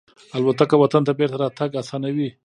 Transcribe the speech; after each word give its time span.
الوتکه 0.35 0.75
وطن 0.79 1.01
ته 1.07 1.11
بېرته 1.19 1.37
راتګ 1.43 1.71
آسانوي. 1.81 2.29